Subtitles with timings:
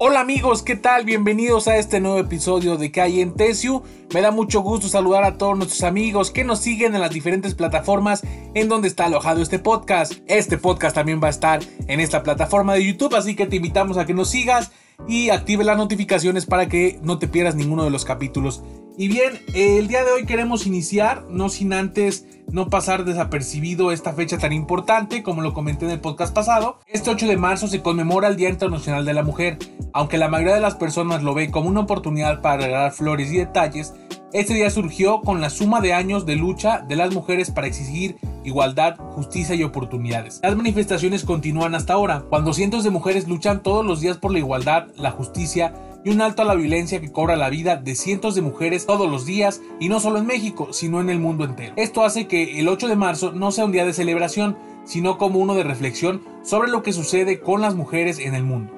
[0.00, 1.04] Hola amigos, ¿qué tal?
[1.04, 3.82] Bienvenidos a este nuevo episodio de Calle en Tesiu.
[4.14, 7.56] Me da mucho gusto saludar a todos nuestros amigos que nos siguen en las diferentes
[7.56, 8.22] plataformas
[8.54, 10.12] en donde está alojado este podcast.
[10.28, 11.58] Este podcast también va a estar
[11.88, 14.70] en esta plataforma de YouTube, así que te invitamos a que nos sigas
[15.06, 18.62] y active las notificaciones para que no te pierdas ninguno de los capítulos.
[18.96, 24.12] Y bien, el día de hoy queremos iniciar, no sin antes no pasar desapercibido esta
[24.12, 26.78] fecha tan importante, como lo comenté en el podcast pasado.
[26.86, 29.58] Este 8 de marzo se conmemora el Día Internacional de la Mujer.
[29.92, 33.36] Aunque la mayoría de las personas lo ve como una oportunidad para regalar flores y
[33.36, 33.94] detalles,
[34.32, 38.16] este día surgió con la suma de años de lucha de las mujeres para exigir
[38.44, 40.40] igualdad, justicia y oportunidades.
[40.42, 44.38] Las manifestaciones continúan hasta ahora, cuando cientos de mujeres luchan todos los días por la
[44.38, 45.74] igualdad, la justicia
[46.04, 49.10] y un alto a la violencia que cobra la vida de cientos de mujeres todos
[49.10, 51.72] los días y no solo en México, sino en el mundo entero.
[51.76, 55.38] Esto hace que el 8 de marzo no sea un día de celebración, sino como
[55.38, 58.72] uno de reflexión sobre lo que sucede con las mujeres en el mundo.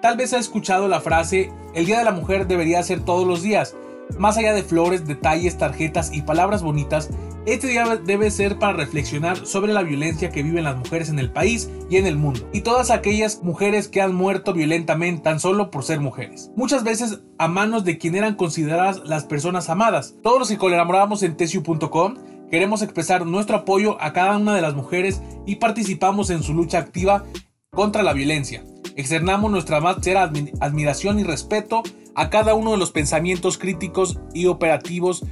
[0.00, 3.42] Tal vez ha escuchado la frase, el Día de la Mujer debería ser todos los
[3.42, 3.76] días,
[4.18, 7.10] más allá de flores, detalles, tarjetas y palabras bonitas,
[7.44, 11.32] este día debe ser para reflexionar sobre la violencia que viven las mujeres en el
[11.32, 15.70] país y en el mundo, y todas aquellas mujeres que han muerto violentamente tan solo
[15.70, 16.52] por ser mujeres.
[16.54, 20.14] Muchas veces a manos de quien eran consideradas las personas amadas.
[20.22, 22.14] Todos los que colaboramos en tesiu.com
[22.48, 26.78] queremos expresar nuestro apoyo a cada una de las mujeres y participamos en su lucha
[26.78, 27.24] activa
[27.70, 28.62] contra la violencia.
[28.96, 31.82] Externamos nuestra más sincera admiración y respeto
[32.14, 35.24] a cada uno de los pensamientos críticos y operativos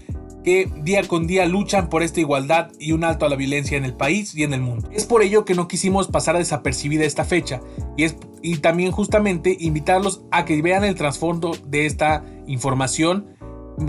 [0.43, 3.85] que día con día luchan por esta igualdad y un alto a la violencia en
[3.85, 4.89] el país y en el mundo.
[4.93, 7.61] Es por ello que no quisimos pasar desapercibida esta fecha
[7.97, 13.37] y, es, y también justamente invitarlos a que vean el trasfondo de esta información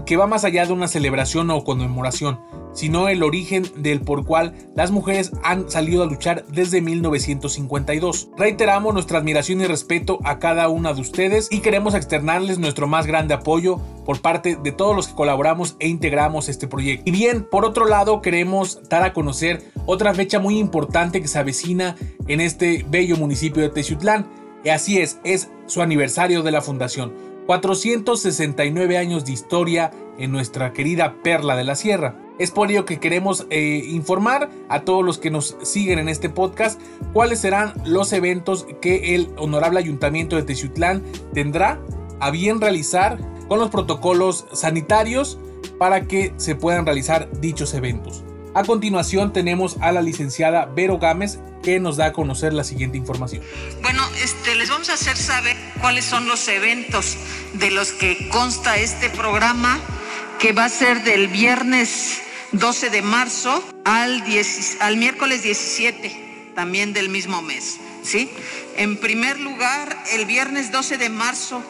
[0.06, 2.39] que va más allá de una celebración o conmemoración,
[2.73, 8.30] sino el origen del por cual las mujeres han salido a luchar desde 1952.
[8.38, 13.08] Reiteramos nuestra admiración y respeto a cada una de ustedes y queremos externarles nuestro más
[13.08, 17.04] grande apoyo por parte de todos los que colaboramos e integramos este proyecto.
[17.05, 21.39] Y bien, por otro lado, queremos dar a conocer otra fecha muy importante que se
[21.39, 21.95] avecina
[22.27, 24.27] en este bello municipio de Teciutlán.
[24.64, 27.30] Y así es, es su aniversario de la fundación.
[27.52, 32.16] 469 años de historia en nuestra querida Perla de la Sierra.
[32.39, 36.30] Es por ello que queremos eh, informar a todos los que nos siguen en este
[36.30, 36.80] podcast
[37.12, 41.04] cuáles serán los eventos que el honorable ayuntamiento de Teciutlán
[41.34, 41.82] tendrá
[42.22, 43.20] a bien realizar
[43.50, 45.38] con los protocolos sanitarios
[45.78, 48.23] para que se puedan realizar dichos eventos.
[48.54, 52.98] A continuación tenemos a la licenciada Vero Gámez que nos da a conocer la siguiente
[52.98, 53.44] información.
[53.82, 55.51] Bueno, este, les vamos a hacer saber
[55.81, 57.17] cuáles son los eventos
[57.53, 59.80] de los que consta este programa
[60.39, 62.21] que va a ser del viernes
[62.52, 64.23] 12 de marzo al,
[64.80, 67.77] al miércoles 17, también del mismo mes.
[68.03, 68.30] ¿sí?
[68.77, 71.64] En primer lugar, el viernes 12 de marzo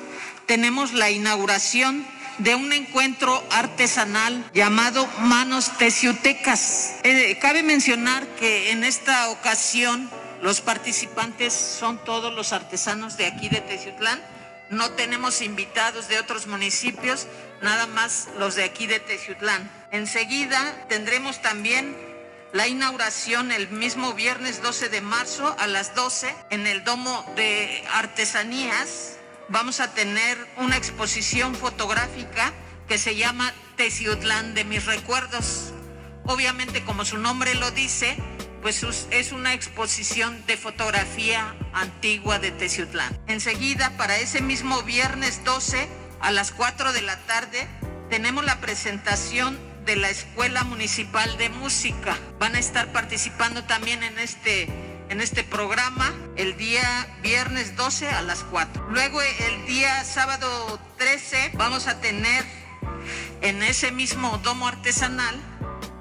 [0.45, 2.05] tenemos la inauguración
[2.38, 6.95] de un encuentro artesanal llamado Manos Teciutecas.
[7.03, 10.09] Eh, cabe mencionar que en esta ocasión
[10.41, 14.19] los participantes son todos los artesanos de aquí de Teciutlán.
[14.72, 17.28] No tenemos invitados de otros municipios,
[17.62, 19.69] nada más los de aquí de Teciutlán.
[19.91, 21.96] Enseguida tendremos también
[22.53, 27.84] la inauguración el mismo viernes 12 de marzo a las 12 en el Domo de
[27.94, 29.18] Artesanías.
[29.47, 32.51] Vamos a tener una exposición fotográfica
[32.88, 35.72] que se llama Teciutlán de mis recuerdos.
[36.25, 38.18] Obviamente, como su nombre lo dice,
[38.61, 43.17] pues es una exposición de fotografía antigua de Teciutlán.
[43.27, 45.88] Enseguida, para ese mismo viernes 12
[46.19, 47.67] a las 4 de la tarde,
[48.09, 52.17] tenemos la presentación de la Escuela Municipal de Música.
[52.39, 54.69] Van a estar participando también en este,
[55.09, 58.89] en este programa el día viernes 12 a las 4.
[58.91, 62.45] Luego el día sábado 13 vamos a tener
[63.41, 65.35] en ese mismo domo artesanal,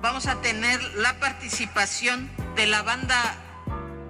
[0.02, 3.36] vamos a tener la participación de la banda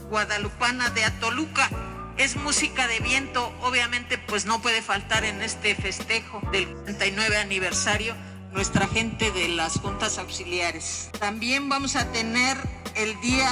[0.09, 1.71] guadalupana de Atoluca.
[2.17, 8.17] Es música de viento, obviamente pues no puede faltar en este festejo del 49 aniversario
[8.51, 11.11] nuestra gente de las juntas auxiliares.
[11.21, 12.57] También vamos a tener
[12.97, 13.49] el día,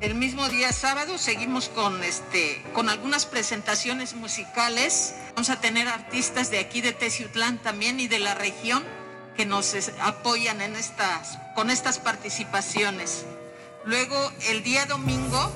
[0.00, 5.14] el mismo día sábado, seguimos con este, con algunas presentaciones musicales.
[5.36, 8.82] Vamos a tener artistas de aquí de Teciutlán también y de la región
[9.36, 13.24] que nos apoyan en estas, con estas participaciones.
[13.84, 15.50] Luego el día domingo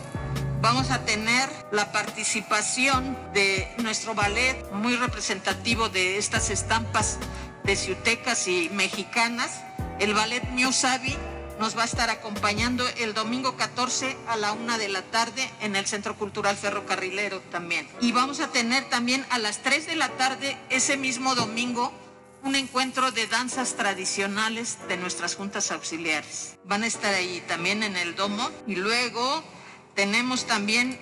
[0.61, 7.19] vamos a tener la participación de nuestro ballet muy representativo de estas estampas
[7.63, 9.61] de ciutecas y mexicanas,
[10.01, 11.17] el ballet Miusabi,
[11.61, 15.77] nos va a estar acompañando el domingo 14 a la una de la tarde en
[15.77, 17.89] el Centro Cultural Ferrocarrilero también.
[18.01, 21.93] Y vamos a tener también a las 3 de la tarde ese mismo domingo
[22.47, 26.57] un encuentro de danzas tradicionales de nuestras juntas auxiliares.
[26.65, 29.43] Van a estar ahí también en el domo y luego
[29.97, 30.97] tenemos también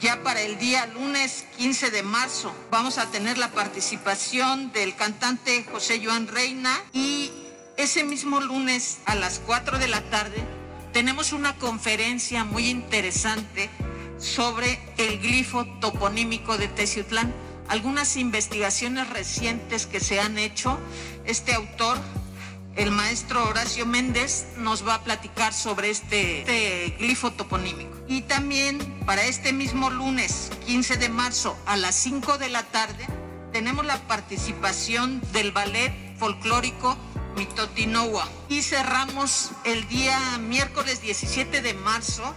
[0.00, 5.64] ya para el día lunes 15 de marzo vamos a tener la participación del cantante
[5.70, 7.30] José Joan Reina y
[7.76, 10.44] ese mismo lunes a las 4 de la tarde
[10.92, 13.70] tenemos una conferencia muy interesante
[14.18, 17.32] sobre el glifo toponímico de Teciutlán.
[17.70, 20.76] Algunas investigaciones recientes que se han hecho,
[21.24, 21.96] este autor,
[22.74, 27.96] el maestro Horacio Méndez, nos va a platicar sobre este, este glifo toponímico.
[28.08, 33.06] Y también para este mismo lunes, 15 de marzo, a las 5 de la tarde,
[33.52, 36.96] tenemos la participación del ballet folclórico
[37.36, 38.28] Mitotinowa.
[38.48, 42.34] Y cerramos el día miércoles 17 de marzo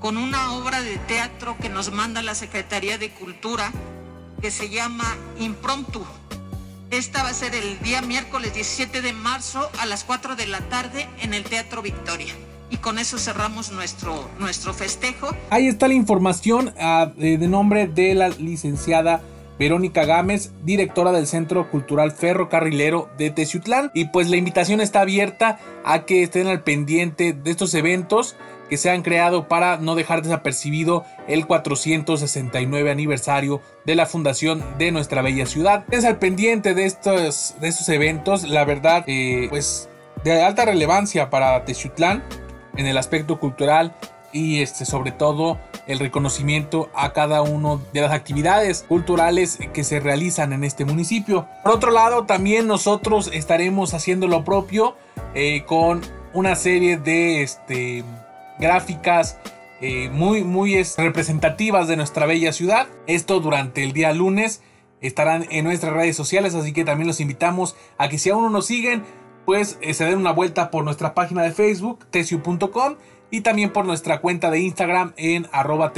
[0.00, 3.70] con una obra de teatro que nos manda la Secretaría de Cultura
[4.44, 6.04] que se llama Impromptu.
[6.90, 10.60] Esta va a ser el día miércoles 17 de marzo a las 4 de la
[10.68, 12.34] tarde en el Teatro Victoria.
[12.68, 15.34] Y con eso cerramos nuestro, nuestro festejo.
[15.48, 16.74] Ahí está la información
[17.16, 19.22] de, de nombre de la licenciada
[19.58, 23.92] Verónica Gámez, directora del Centro Cultural Ferrocarrilero de Teciutlán.
[23.94, 28.36] Y pues la invitación está abierta a que estén al pendiente de estos eventos
[28.74, 34.90] que se han creado para no dejar desapercibido el 469 aniversario de la fundación de
[34.90, 35.84] nuestra bella ciudad.
[35.92, 39.88] Es al pendiente de estos, de estos eventos, la verdad, eh, pues
[40.24, 42.24] de alta relevancia para Teciutlán
[42.76, 43.94] en el aspecto cultural
[44.32, 50.00] y este, sobre todo el reconocimiento a cada una de las actividades culturales que se
[50.00, 51.46] realizan en este municipio.
[51.62, 54.96] Por otro lado, también nosotros estaremos haciendo lo propio
[55.36, 56.00] eh, con
[56.32, 58.02] una serie de este,
[58.58, 59.38] gráficas
[59.80, 62.86] eh, muy, muy representativas de nuestra bella ciudad.
[63.06, 64.62] Esto durante el día lunes
[65.00, 68.50] estarán en nuestras redes sociales, así que también los invitamos a que si aún no
[68.50, 69.02] nos siguen,
[69.44, 72.96] pues eh, se den una vuelta por nuestra página de Facebook, tesiu.com
[73.30, 75.92] y también por nuestra cuenta de Instagram en arroba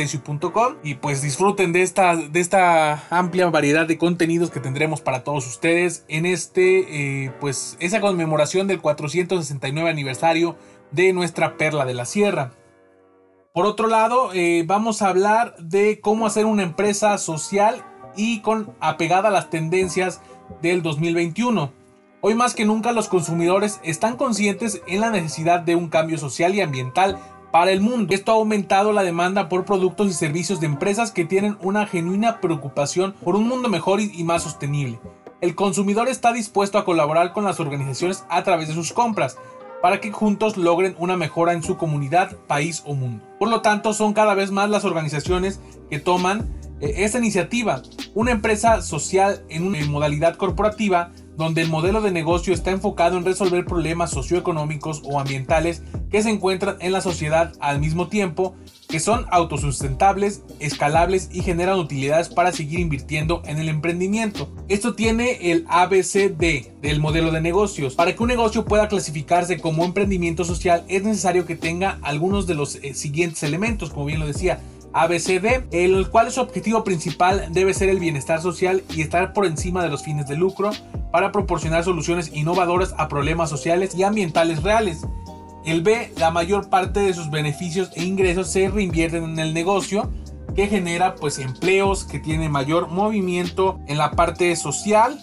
[0.82, 5.46] y pues disfruten de esta, de esta amplia variedad de contenidos que tendremos para todos
[5.46, 10.56] ustedes en este eh, pues esa conmemoración del 469 aniversario
[10.90, 12.52] de nuestra perla de la sierra.
[13.52, 17.82] Por otro lado, eh, vamos a hablar de cómo hacer una empresa social
[18.14, 20.20] y con apegada a las tendencias
[20.60, 21.72] del 2021.
[22.20, 26.54] Hoy más que nunca los consumidores están conscientes en la necesidad de un cambio social
[26.54, 27.18] y ambiental
[27.50, 28.12] para el mundo.
[28.14, 32.40] Esto ha aumentado la demanda por productos y servicios de empresas que tienen una genuina
[32.40, 34.98] preocupación por un mundo mejor y más sostenible.
[35.40, 39.38] El consumidor está dispuesto a colaborar con las organizaciones a través de sus compras
[39.86, 43.24] para que juntos logren una mejora en su comunidad, país o mundo.
[43.38, 47.82] Por lo tanto, son cada vez más las organizaciones que toman eh, esta iniciativa.
[48.12, 53.24] Una empresa social en una modalidad corporativa donde el modelo de negocio está enfocado en
[53.24, 58.54] resolver problemas socioeconómicos o ambientales que se encuentran en la sociedad al mismo tiempo,
[58.88, 64.48] que son autosustentables, escalables y generan utilidades para seguir invirtiendo en el emprendimiento.
[64.68, 67.94] Esto tiene el ABCD del modelo de negocios.
[67.94, 72.54] Para que un negocio pueda clasificarse como emprendimiento social es necesario que tenga algunos de
[72.54, 74.60] los eh, siguientes elementos, como bien lo decía,
[74.96, 79.82] ABCD, el cual su objetivo principal debe ser el bienestar social y estar por encima
[79.82, 80.70] de los fines de lucro
[81.12, 85.06] para proporcionar soluciones innovadoras a problemas sociales y ambientales reales.
[85.66, 90.10] El B, la mayor parte de sus beneficios e ingresos se reinvierten en el negocio,
[90.54, 95.20] que genera pues empleos, que tiene mayor movimiento en la parte social,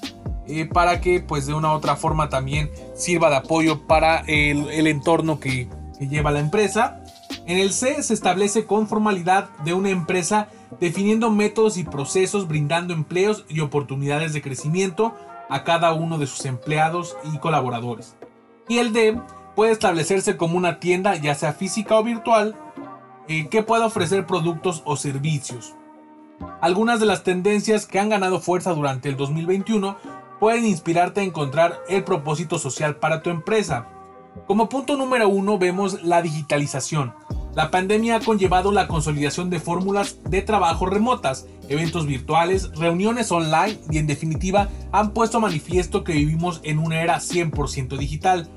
[0.48, 4.86] eh, para que pues de una u otra forma también sirva de apoyo para el,
[4.86, 7.03] entorno que, que lleva la empresa.
[7.46, 10.48] En el C se establece con formalidad de una empresa
[10.80, 15.14] definiendo métodos y procesos, brindando empleos y oportunidades de crecimiento
[15.50, 18.16] a cada uno de sus empleados y colaboradores.
[18.70, 19.20] Y el D
[19.56, 22.56] puede establecerse como una tienda, ya sea física o virtual,
[23.28, 25.76] eh, que pueda ofrecer productos o servicios.
[26.62, 29.98] Algunas de las tendencias que han ganado fuerza durante el 2021
[30.40, 33.88] pueden inspirarte a encontrar el propósito social para tu empresa.
[34.48, 37.14] Como punto número uno vemos la digitalización.
[37.56, 43.80] La pandemia ha conllevado la consolidación de fórmulas de trabajo remotas, eventos virtuales, reuniones online
[43.92, 48.50] y en definitiva han puesto manifiesto que vivimos en una era 100% digital.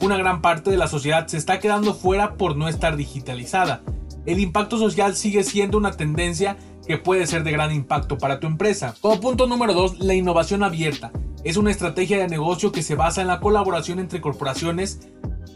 [0.00, 3.82] Una gran parte de la sociedad se está quedando fuera por no estar digitalizada.
[4.26, 8.48] El impacto social sigue siendo una tendencia que puede ser de gran impacto para tu
[8.48, 8.96] empresa.
[9.00, 11.12] Como punto número 2, la innovación abierta.
[11.44, 15.11] Es una estrategia de negocio que se basa en la colaboración entre corporaciones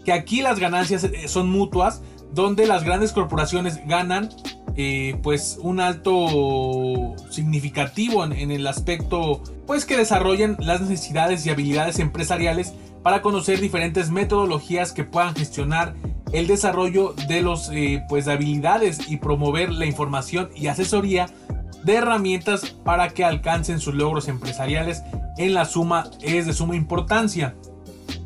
[0.06, 2.00] que aquí las ganancias eh, son mutuas,
[2.32, 4.28] donde las grandes corporaciones ganan
[4.76, 11.98] eh, pues un alto significativo en, el aspecto pues que desarrollen las necesidades y habilidades
[11.98, 12.72] empresariales
[13.02, 15.94] para conocer diferentes metodologías que puedan gestionar
[16.30, 21.26] el desarrollo de los eh, pues habilidades y promover la información y asesoría
[21.82, 25.02] de herramientas para que alcancen sus logros empresariales
[25.36, 27.56] en la suma es de suma importancia.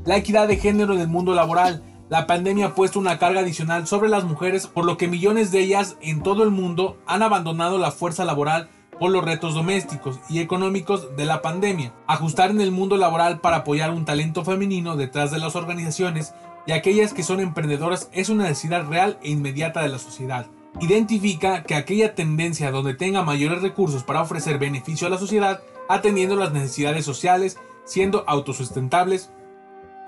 [0.05, 3.87] La equidad de género en el mundo laboral la pandemia ha puesto una carga adicional
[3.87, 7.79] sobre las mujeres, por lo que millones de ellas en todo el mundo han abandonado
[7.79, 11.93] la fuerza laboral por los retos domésticos y económicos de la pandemia.
[12.09, 16.35] Ajustar en el mundo laboral para apoyar un talento femenino detrás de las organizaciones
[16.67, 20.47] y aquellas que son emprendedoras es una necesidad real e inmediata de la sociedad.
[20.81, 26.37] Identifica que aquella tendencia donde tenga mayores recursos para ofrecer beneficio a la sociedad, atendiendo
[26.37, 29.31] las necesidades sociales, siendo autosustentables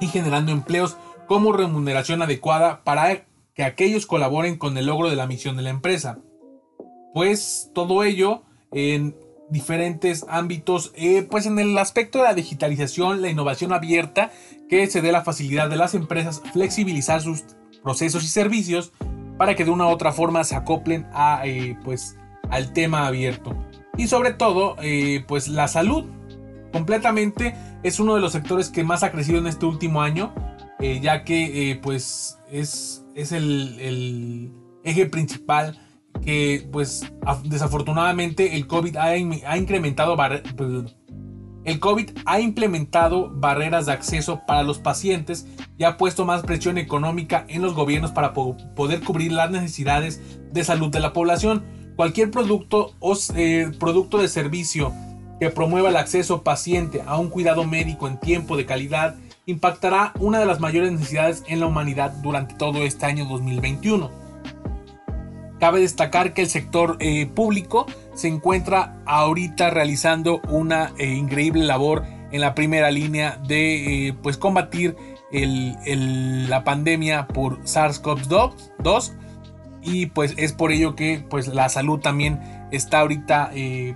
[0.03, 5.27] y generando empleos como remuneración adecuada para que aquellos colaboren con el logro de la
[5.27, 6.19] misión de la empresa.
[7.15, 8.43] Pues todo ello
[8.73, 9.15] en
[9.51, 14.33] diferentes ámbitos, eh, pues en el aspecto de la digitalización, la innovación abierta,
[14.69, 17.45] que se dé la facilidad de las empresas flexibilizar sus
[17.83, 18.93] procesos y servicios
[19.37, 22.17] para que de una u otra forma se acoplen a, eh, pues,
[22.51, 23.55] al tema abierto.
[23.97, 26.07] Y sobre todo, eh, pues la salud
[26.73, 30.35] completamente es uno de los sectores que más ha crecido en este último año
[30.81, 34.53] eh, ya que eh, pues es, es el,
[34.85, 35.79] eje principal
[36.25, 37.13] que pues
[37.45, 40.17] desafortunadamente el COVID ha, ha incrementado
[41.65, 45.47] el COVID ha implementado barreras de acceso para los pacientes
[45.79, 50.21] y ha puesto más presión económica en los gobiernos para poder cubrir las necesidades
[50.53, 51.65] de salud de la población.
[51.95, 54.93] Cualquier producto o eh, producto de servicio
[55.43, 60.39] que promueva el acceso paciente a un cuidado médico en tiempo de calidad impactará una
[60.39, 64.09] de las mayores necesidades en la humanidad durante todo este año 2021.
[65.59, 72.05] Cabe destacar que el sector eh, público se encuentra ahorita realizando una eh, increíble labor
[72.31, 74.95] en la primera línea de eh, pues combatir
[75.33, 79.13] la pandemia por SARS-CoV-2
[79.83, 83.53] y pues es por ello que pues la salud también está ahorita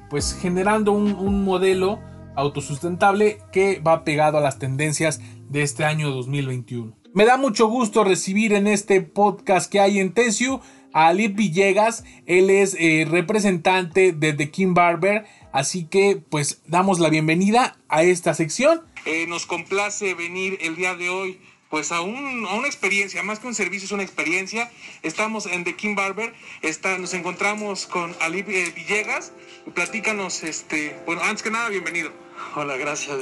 [0.08, 2.00] pues generando un, un modelo
[2.36, 6.96] autosustentable que va pegado a las tendencias de este año 2021.
[7.12, 10.60] Me da mucho gusto recibir en este podcast que hay en Tesiu
[10.92, 12.04] a Alip Villegas.
[12.26, 15.24] Él es eh, representante de The King Barber.
[15.52, 18.82] Así que pues damos la bienvenida a esta sección.
[19.06, 21.40] Eh, nos complace venir el día de hoy
[21.70, 24.70] pues a, una experiencia, más que un servicio, es una experiencia.
[25.02, 26.32] Estamos en The King Barber,
[26.62, 29.32] está, nos encontramos con Alip eh, Villegas.
[29.74, 32.12] Platícanos, este, bueno, antes que nada, bienvenido.
[32.54, 33.18] Hola, gracias.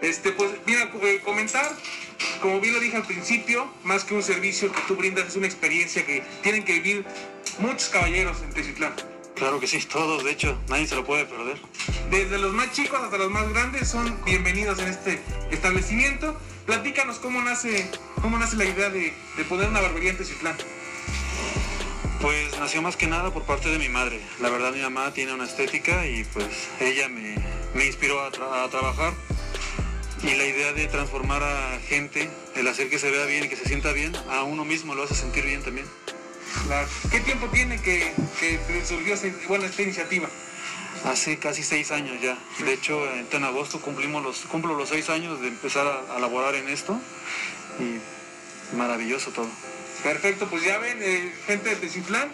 [0.00, 1.70] Este, pues, mira, eh, comenzar,
[2.40, 5.46] como bien lo dije al principio, más que un servicio que tú brindas, es una
[5.46, 7.04] experiencia que tienen que vivir
[7.58, 9.11] muchos caballeros en Teciutlán.
[9.42, 11.58] Claro que sí, todos, de hecho, nadie se lo puede perder.
[12.12, 15.20] Desde los más chicos hasta los más grandes son bienvenidos en este
[15.50, 16.38] establecimiento.
[16.64, 19.12] Platícanos cómo nace, cómo nace la idea de,
[19.48, 20.56] poner una barbería en Teciutlán.
[22.20, 24.20] Pues nació más que nada por parte de mi madre.
[24.40, 26.46] La verdad mi mamá tiene una estética y pues
[26.78, 27.34] ella me,
[27.84, 29.12] inspiró a, a trabajar
[30.22, 33.56] y la idea de transformar a gente, el hacer que se vea bien y que
[33.56, 35.86] se sienta bien, a uno mismo lo hace sentir bien también.
[37.10, 38.12] ¿Qué tiempo tiene que,
[38.86, 40.28] surgió esta iniciativa?
[41.04, 42.38] Hace casi seis años ya.
[42.64, 46.54] De hecho, en agosto cumplimos los, cumplo los seis años de empezar a, a laborar
[46.54, 46.98] en esto
[47.80, 49.48] y maravilloso todo.
[50.02, 52.28] Perfecto, pues ya ven, eh, gente de Teciutlán,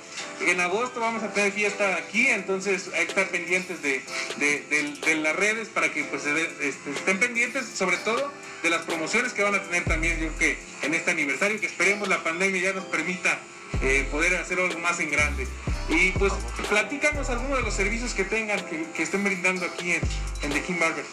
[0.47, 5.69] en agosto vamos a tener fiesta aquí, entonces hay que estar pendientes de, las redes
[5.69, 8.33] para que pues, este, estén pendientes, sobre todo
[8.63, 11.67] de las promociones que van a tener también, yo creo que en este aniversario, que
[11.67, 13.39] esperemos la pandemia ya nos permita
[13.83, 15.47] eh, poder hacer algo más en grande.
[15.89, 16.33] Y pues
[16.69, 20.03] platícanos algunos de los servicios que tengan, que, estén brindando aquí en,
[20.43, 21.05] en The King Barber.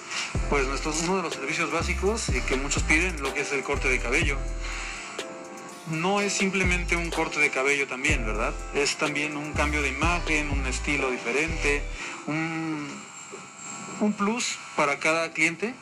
[0.50, 3.64] Pues nuestro, uno de los servicios básicos y que muchos piden, lo que es el
[3.64, 4.38] corte de cabello
[5.88, 8.54] no es simplemente un corte de cabello también, ¿verdad?
[8.74, 11.84] Es también un cambio de imagen, un estilo diferente,
[12.28, 12.88] un,
[14.18, 15.74] plus para cada cliente.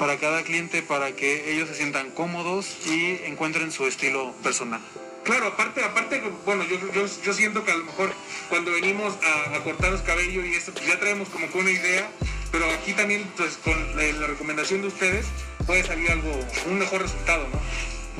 [0.00, 4.80] Para cada cliente, para que ellos se sientan cómodos y encuentren su estilo personal.
[5.24, 8.10] Claro, aparte, aparte, bueno, yo, yo, siento que a lo mejor
[8.48, 12.10] cuando venimos a, a cortarnos cabello y esto, pues ya traemos como que una idea,
[12.50, 15.26] pero aquí también, pues con la, la recomendación de ustedes,
[15.66, 16.32] puede salir algo,
[16.66, 17.60] un mejor resultado, ¿no?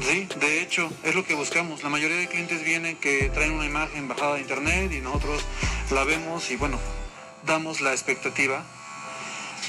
[0.05, 1.83] Sí, de hecho, es lo que buscamos.
[1.83, 5.43] La mayoría de clientes vienen que traen una imagen bajada de internet y nosotros
[5.91, 6.79] la vemos y bueno,
[7.47, 8.65] damos la expectativa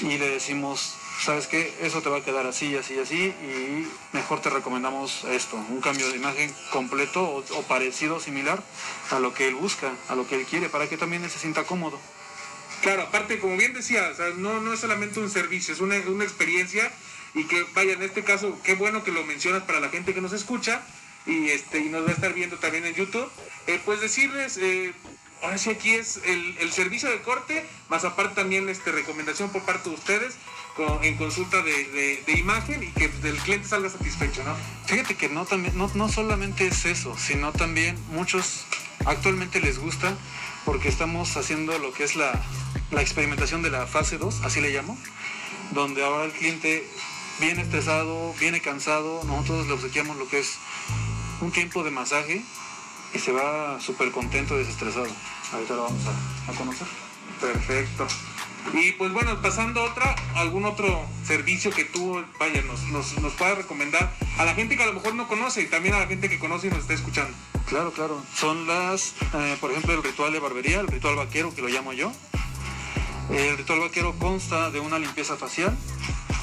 [0.02, 4.40] y le decimos sabes que eso te va a quedar así, así, así y mejor
[4.40, 8.62] te recomendamos esto, un cambio de imagen completo o, parecido, similar
[9.10, 11.64] a lo que él busca, a lo que él quiere, para que también se sienta
[11.64, 12.00] cómodo.
[12.82, 16.90] Claro, aparte, como bien decía, no, no es solamente un servicio, es una, experiencia
[17.34, 20.20] y que, vaya, en este caso, qué bueno que lo mencionas para la gente que
[20.20, 20.82] nos escucha
[21.26, 23.30] y, este, y nos va a estar viendo también en YouTube,
[23.66, 24.56] eh, pues decirles...
[24.58, 24.92] Eh,
[25.42, 29.90] ahora sí aquí es el, servicio de corte, más aparte también este, recomendación por parte
[29.90, 30.34] de ustedes
[31.02, 34.56] en consulta de, imagen y que el cliente salga satisfecho, ¿no?
[34.86, 38.64] Fíjate que no, también, no, no solamente es eso, sino también muchos
[39.04, 40.16] actualmente les gusta
[40.64, 42.40] porque estamos haciendo lo que es la,
[42.90, 44.96] la experimentación de la fase 2, así le llamo,
[45.72, 46.86] donde ahora el cliente
[47.40, 50.58] viene estresado, viene cansado, nosotros le obsequiamos lo que es
[51.40, 52.42] un tiempo de masaje
[53.14, 55.08] y se va súper contento, desestresado.
[55.52, 56.86] Ahorita lo vamos a, conocer.
[57.40, 58.06] Perfecto.
[58.72, 63.32] Y pues bueno, pasando a otra, algún otro servicio que tú, vaya, nos, nos, nos
[63.34, 66.06] puedas recomendar a la gente que a lo mejor no conoce y también a la
[66.06, 67.36] gente que conoce y nos está escuchando.
[67.66, 68.22] Claro, claro.
[68.34, 71.92] Son las, eh, por ejemplo, el ritual de barbería, el ritual vaquero que lo llamo
[71.92, 72.12] yo.
[73.30, 75.76] El ritual vaquero consta de una limpieza facial,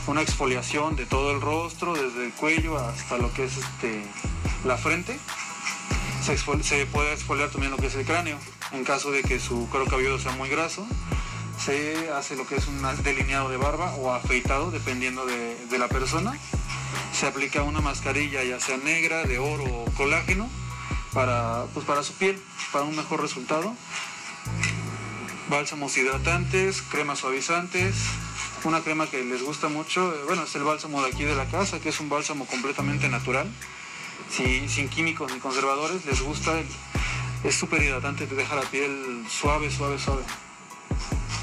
[0.08, 4.04] una exfoliación de todo el rostro, desde el cuello hasta lo que es este,
[4.66, 5.18] la frente
[6.62, 8.38] se, puede exfoliar también lo que es el cráneo.
[8.72, 10.86] En caso de que su cuero cabelludo sea muy graso,
[11.70, 16.34] se hace lo que es un delineado de barba o afeitado, dependiendo de, la persona.
[17.14, 20.50] Se aplica una mascarilla, ya sea negra, de oro o colágeno,
[21.14, 23.76] para, pues para su piel, para un mejor resultado.
[25.50, 27.96] Bálsamos hidratantes, cremas suavizantes,
[28.64, 31.46] una crema que les gusta mucho, eh, bueno, es el bálsamo de aquí de la
[31.46, 33.48] casa, que es un bálsamo completamente natural
[34.30, 36.52] sin químicos ni conservadores, les gusta,
[37.44, 40.24] es súper hidratante, te deja la piel suave, suave, suave.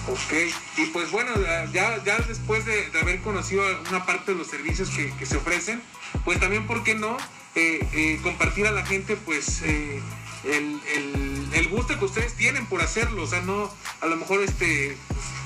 [0.08, 0.32] Ok,
[0.76, 1.32] y pues bueno,
[1.72, 5.82] ya, ya después de, haber conocido una parte de los servicios que, se ofrecen,
[6.24, 7.16] pues también, ¿por qué no?
[7.56, 10.00] Eh, eh, compartir a la gente pues eh,
[10.44, 13.68] el, gusto que ustedes tienen por hacerlo, o sea, no,
[14.00, 14.96] a lo mejor este,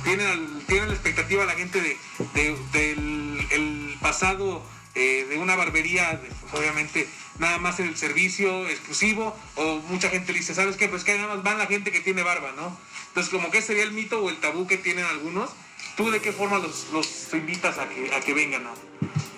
[0.05, 4.63] tienen, tienen la expectativa la gente de, del el pasado
[4.95, 7.09] de una barbería, pues, obviamente
[7.39, 10.89] nada más el servicio exclusivo, o mucha gente dice, ¿sabes qué?
[10.89, 12.77] Pues que nada más van la gente que tiene barba, ¿no?
[13.11, 15.51] Entonces, como que sería el mito o el tabú que tienen algunos,
[15.97, 16.87] ¿tú de qué forma los,
[17.33, 18.63] invitas a que, a que vengan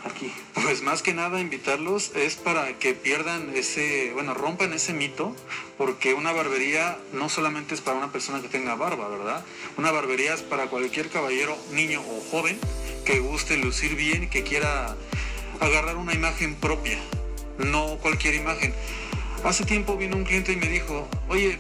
[0.05, 0.33] aquí?
[0.55, 5.35] Pues más que nada invitarlos es para que pierdan ese, bueno, rompan ese mito,
[5.79, 9.45] porque una barbería no solamente es para una persona que tenga barba, ¿verdad?
[9.77, 12.59] Una barbería es para cualquier caballero, niño o joven
[13.05, 14.97] que guste lucir bien, que quiera
[15.61, 16.99] agarrar una imagen propia
[17.59, 18.73] no cualquier imagen.
[19.45, 21.59] Hace tiempo vino un cliente y me dijo, oye,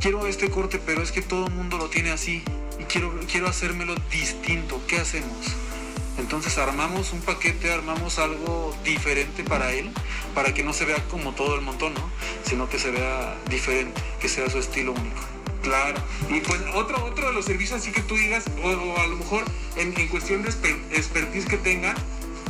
[0.00, 2.42] quiero este corte, pero es que todo el mundo lo tiene así
[2.78, 4.80] y quiero, quiero hacérmelo distinto.
[4.86, 5.36] ¿Qué hacemos?
[6.18, 9.90] Entonces armamos un paquete, armamos algo diferente para él,
[10.34, 12.10] para que no se vea como todo el montón, ¿no?
[12.44, 15.20] Sino que se vea diferente, que sea su estilo único.
[15.62, 16.00] Claro.
[16.30, 19.44] Y pues otro, otro de los servicios así que tú digas, o, a lo mejor
[19.76, 20.50] en, cuestión de
[20.92, 21.96] expertise que tengan,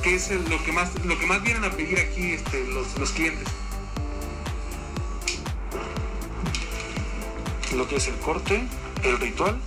[0.02, 3.48] ¿Qué es lo, que más, lo que más vienen a pedir aquí este, los, clientes?
[7.76, 8.62] Lo que es el corte,
[9.04, 9.58] el ritual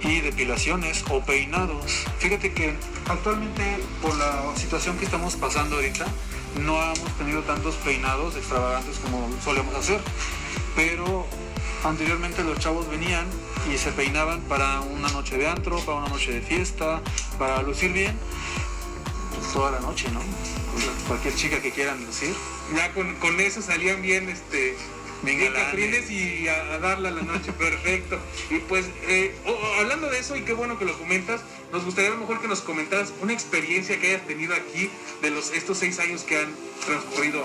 [0.00, 2.04] y depilaciones o peinados.
[2.18, 2.74] Fíjate que
[3.08, 6.06] actualmente por la situación que estamos pasando ahorita
[6.64, 10.00] no hemos tenido tantos peinados extravagantes como solemos hacer,
[10.74, 11.26] pero
[11.84, 13.26] anteriormente los chavos venían
[13.72, 17.00] y se peinaban para una noche de antro, para una noche de fiesta,
[17.38, 18.16] para lucir bien
[19.52, 20.20] toda la noche, ¿no?
[21.06, 22.34] Cualquier chica que quieran lucir.
[22.74, 24.76] Ya con, eso salían bien, este,
[25.34, 28.18] bien caprines y a, a la noche, perfecto.
[28.50, 29.34] Y pues, eh,
[29.80, 31.40] hablando de eso, y qué bueno que lo comentas,
[31.72, 34.88] nos gustaría a lo mejor que nos comentaras una experiencia que hayas tenido aquí
[35.22, 36.54] de los, estos seis años que han
[36.86, 37.44] transcurrido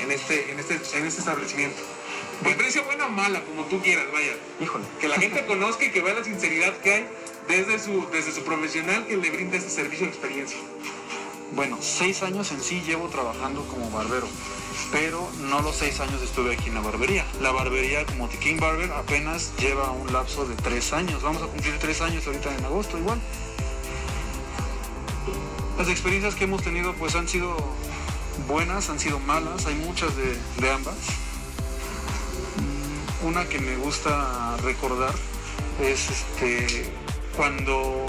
[0.00, 1.76] en este, en este, en este establecimiento.
[2.44, 4.32] Experiencia buena o mala, como tú quieras, vaya.
[4.60, 4.84] Híjole.
[5.00, 7.08] Que la gente conozca y que vea la sinceridad que hay
[7.48, 10.58] desde su, desde su profesional que le brinda este servicio de experiencia.
[11.52, 14.28] Bueno, seis años en sí llevo trabajando como barbero,
[14.90, 17.24] pero no los seis años estuve aquí en la barbería.
[17.40, 21.22] La barbería como King Barber apenas lleva un lapso de tres años.
[21.22, 23.20] Vamos a cumplir tres años ahorita en agosto igual.
[25.78, 27.56] Las experiencias que hemos tenido pues han sido
[28.48, 30.96] buenas, han sido malas, hay muchas de, de ambas.
[32.56, 35.14] Mm, una que me gusta recordar
[35.80, 36.90] es este,
[37.36, 38.06] cuando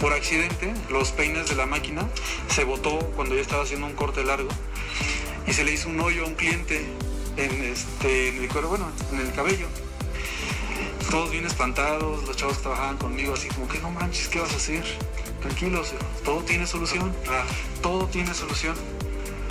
[0.00, 2.08] por accidente los peines de la máquina
[2.48, 4.48] se botó cuando yo estaba haciendo un corte largo
[5.50, 6.80] y se le hizo un hoyo a un cliente
[7.36, 9.66] en, este, el bueno, en el cabello.
[11.10, 14.52] todos bien espantados, los chavos que trabajaban conmigo así como que no manches, ¿qué vas
[14.52, 14.84] a hacer?
[15.40, 15.92] Tranquilos,
[16.24, 17.12] todo tiene solución,
[17.82, 18.76] todo tiene solución.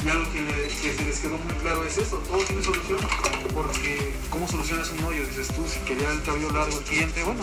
[0.06, 3.00] Y algo que, se les quedó muy claro es eso, todo tiene solución,
[3.54, 5.26] porque ¿cómo solucionas un hoyo?
[5.28, 7.42] Dices tú, si quería el cabello largo el cliente, bueno,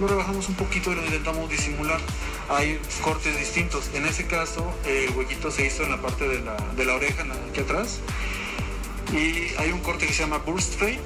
[0.00, 2.00] lo rebajamos un poquito y lo intentamos disimular.
[2.48, 3.90] Hay cortes distintos.
[3.92, 8.00] En ese caso, el huequito se hizo en la parte de la, oreja, aquí atrás,
[9.12, 11.00] y hay un corte que se llama burst fade.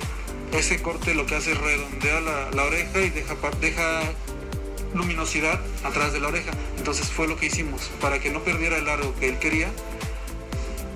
[0.52, 4.02] Ese corte lo que hace es redondear la, la oreja y deja, deja
[4.94, 6.52] luminosidad atrás de la oreja.
[6.78, 7.90] Entonces fue lo que hicimos.
[8.00, 9.70] Para que no perdiera el largo que él quería,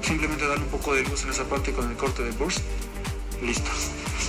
[0.07, 2.61] simplemente darle un poco de luz en esa parte con el corte de burst.
[3.43, 3.71] Listo.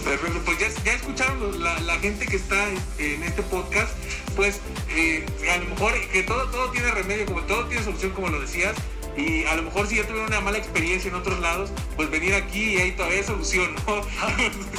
[0.04, 3.92] Perfecto, pues ya, escucharon la, gente que está en, este podcast,
[4.36, 4.62] pues
[4.96, 8.40] eh, a lo mejor que todo, todo tiene remedio, como todo tiene solución, como lo
[8.40, 8.74] decías,
[9.18, 12.36] y a lo mejor si ya tuvieron una mala experiencia en otros lados, pues venir
[12.36, 14.02] aquí y ahí todavía hay solución, ¿no?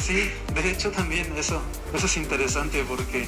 [0.00, 1.60] sí, de hecho también eso,
[1.92, 3.26] eso es interesante porque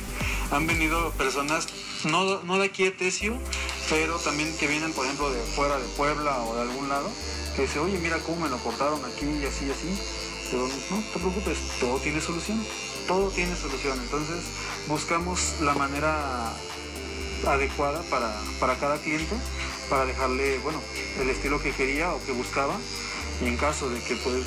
[0.53, 1.69] han venido personas,
[2.05, 3.37] no, no de aquí de Tesio,
[3.91, 7.11] pero también que vienen, por ejemplo, de fuera de Puebla o de algún lado,
[7.57, 9.99] que dice, oye, mira cómo me lo cortaron aquí y así y así.
[10.51, 12.65] Pero no te preocupes, todo tiene solución,
[13.09, 13.99] todo tiene solución.
[14.01, 14.45] Entonces
[14.87, 16.53] buscamos la manera
[17.47, 19.35] adecuada para, para cada cliente
[19.91, 20.81] para dejarle, bueno,
[21.21, 22.77] el estilo que quería o que buscaba.
[23.43, 24.45] Y en caso de que pues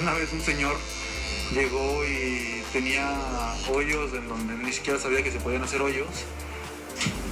[0.00, 0.76] una vez un señor
[1.52, 6.08] llegó y tenía hoyos en donde ni siquiera sabía que se podían hacer hoyos.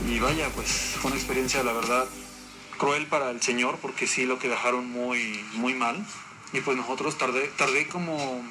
[0.09, 0.69] Y vaya, pues
[1.01, 2.07] fue una experiencia, la verdad,
[2.79, 6.05] cruel para el señor porque sí lo que dejaron muy, muy mal.
[6.53, 8.43] Y pues nosotros tardé, tardé como,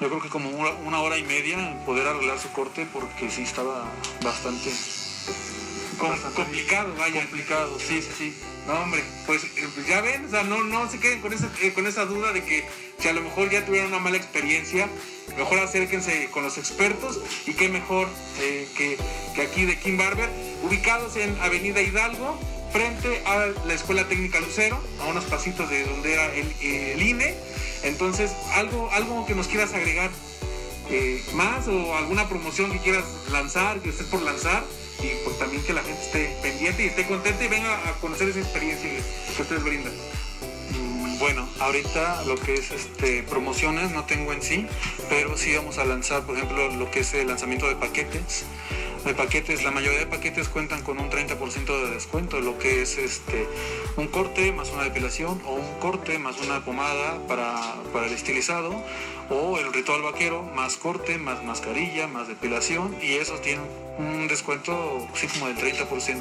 [0.00, 3.42] yo creo que como una hora y media en poder arreglar su corte porque sí
[3.42, 3.84] estaba
[4.22, 4.72] bastante
[6.34, 7.20] complicado, vaya.
[7.22, 8.34] Complicado, sí, sí, sí.
[8.66, 9.42] No, hombre, pues,
[9.86, 12.44] ya ven, o sea, no, no se queden con esa, eh, con esa duda de
[12.44, 12.66] que
[12.98, 14.88] si a lo mejor ya tuvieron una mala experiencia,
[15.36, 18.08] mejor acérquense con los expertos y qué mejor
[18.40, 20.28] eh, que, aquí de Kim Barber,
[20.62, 22.38] ubicados en Avenida Hidalgo,
[22.72, 27.34] frente a la Escuela Técnica Lucero, a unos pasitos de donde era el, el INE.
[27.84, 30.10] Entonces, algo, algo que nos quieras agregar
[31.34, 34.64] más o alguna promoción que quieras lanzar, que estés por lanzar
[35.00, 38.28] y pues también que la gente esté pendiente y esté contenta y venga a conocer
[38.28, 38.88] esa experiencia
[39.36, 39.92] que ustedes brindan.
[41.18, 44.66] Bueno, ahorita lo que es este, promociones no tengo en sí,
[45.08, 48.44] pero sí vamos a lanzar, por ejemplo, lo que es el lanzamiento de paquetes.
[49.02, 52.98] De paquetes, la mayoría de paquetes cuentan con un 30% de descuento, lo que es
[52.98, 53.46] este,
[53.96, 58.74] un corte más una depilación o un corte más una pomada para, para el estilizado
[59.30, 63.64] o el ritual vaquero más corte, más mascarilla, más depilación y esos tienen
[63.98, 66.20] un descuento así como del 30%.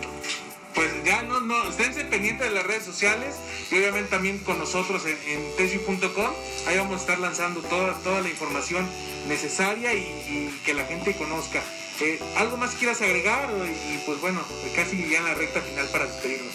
[0.76, 3.36] Pues ya no, no, esténse pendientes de las redes sociales
[3.72, 6.32] y obviamente también con nosotros en, en tesio.com.
[6.68, 8.86] Ahí vamos a estar lanzando toda, toda la información
[9.28, 11.64] necesaria y, que la gente conozca.
[12.02, 13.50] Eh, ¿Algo más quieras agregar?
[13.94, 14.42] Y pues bueno,
[14.76, 16.54] casi ya en la recta final para despedirnos.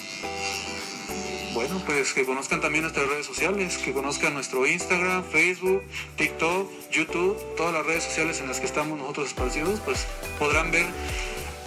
[1.54, 5.82] Bueno, pues que conozcan también nuestras redes sociales, que conozcan nuestro Instagram, Facebook,
[6.16, 10.06] TikTok, YouTube, todas las redes sociales en las que estamos nosotros esparcidos, pues
[10.38, 10.86] podrán ver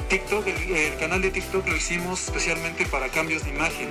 [0.09, 3.89] TikTok, el, canal de TikTok lo hicimos especialmente para cambios de imagen.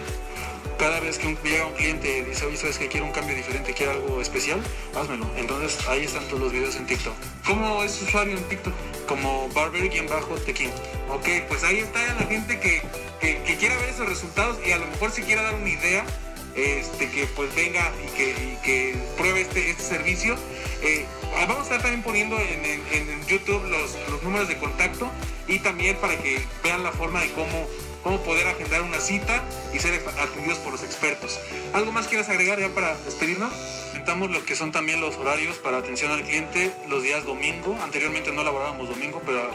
[0.79, 3.73] Cada vez que llega un cliente y dice, oye, ¿sabes que quiero un cambio diferente,
[3.73, 4.61] quiero algo especial?
[4.97, 5.31] Házmelo.
[5.37, 7.15] Entonces ahí están todos los videos en TikTok.
[7.47, 8.75] ¿Cómo es su usuario en TikTok?
[9.07, 10.71] Como barber-tequín.
[11.09, 12.83] Ok, pues ahí está la gente que
[13.23, 16.05] que, quiera ver esos resultados y a lo mejor si quiera dar una idea,
[16.55, 20.37] este, que pues venga y que, pruebe este, este servicio.
[20.83, 25.11] Eh, vamos a estar también poniendo en, YouTube los, números de contacto
[25.49, 27.67] y también para que vean la forma de cómo,
[28.03, 31.41] cómo poder agendar una cita y ser atendidos por los expertos.
[31.73, 33.53] ¿Algo más quieras agregar ya para despedirnos?
[34.03, 37.79] Comentamos lo que son también los horarios para atención al cliente los días domingo.
[37.83, 39.49] Anteriormente no laborábamos domingo, pero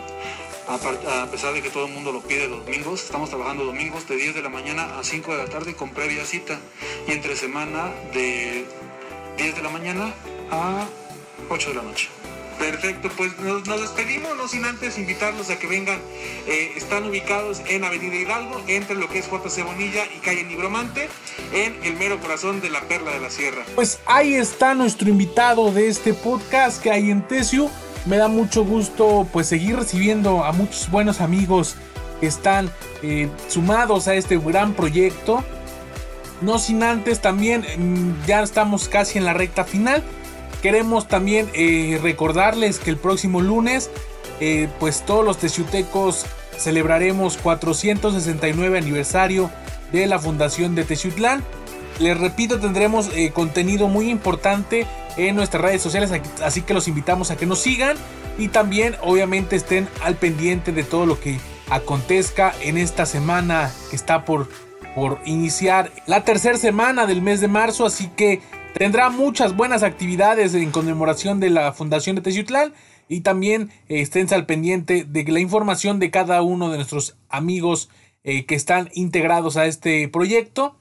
[0.68, 4.36] a, pesar de que todo el mundo lo pide domingos, estamos trabajando domingos de 10
[4.36, 6.60] de la mañana a 5 de la tarde con previa cita
[7.08, 8.66] y entre semana de
[9.38, 10.14] 10 de la mañana
[10.52, 10.86] a
[11.50, 12.10] 8 de la noche.
[12.60, 16.00] Perfecto, pues nos, despedimos, no sin antes invitarlos a que vengan.
[16.48, 21.08] Eh, están ubicados en Avenida Hidalgo, entre lo que es JC Bonilla y calle Nigromante,
[21.54, 23.64] en el mero corazón de la Perla de la Sierra.
[23.76, 27.70] Pues ahí está nuestro invitado de este podcast que hay en Tesio
[28.08, 31.76] me da mucho gusto pues seguir recibiendo a muchos buenos amigos
[32.20, 32.70] que están
[33.04, 35.44] eh, sumados a este gran proyecto.
[36.42, 40.04] No sin antes también mm, ya estamos casi en la recta final.
[40.62, 43.90] Queremos también eh, recordarles que el próximo lunes
[44.40, 46.26] eh, pues todos los teciutecos
[46.58, 49.50] celebraremos 469 aniversario
[49.92, 51.44] de la fundación de Teciutlán.
[52.00, 54.86] Les repito, tendremos contenido muy importante
[55.18, 56.12] en nuestras redes sociales,
[56.44, 57.98] así que los invitamos a que nos sigan
[58.38, 63.96] y también obviamente estén al pendiente de todo lo que acontezca en esta semana que
[63.96, 64.50] está por,
[64.96, 68.42] por iniciar la tercera semana del mes de marzo, así que
[68.74, 72.74] tendrá muchas buenas actividades en conmemoración de la Fundación de Teciutlán
[73.10, 77.90] y también eh, estén al pendiente de la información de cada uno de nuestros amigos
[78.24, 80.78] eh, que están integrados a este proyecto.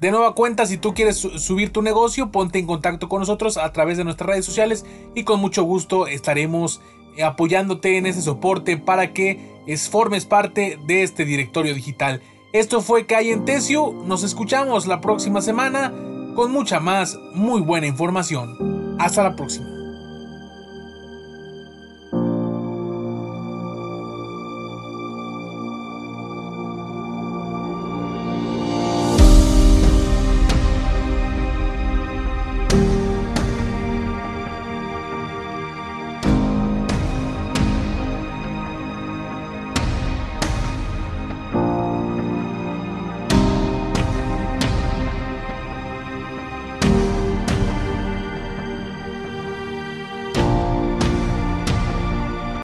[0.00, 3.72] De nueva cuenta, si tú quieres subir tu negocio, ponte en contacto con nosotros a
[3.72, 6.80] través de nuestras redes sociales y con mucho gusto estaremos
[7.16, 12.22] eh, apoyándote en ese soporte para que es, formes parte de este directorio digital.
[12.52, 15.92] Esto fue Calle en Tesio, nos escuchamos la próxima semana
[16.36, 18.96] con mucha más muy buena información.
[19.00, 19.77] Hasta la próxima.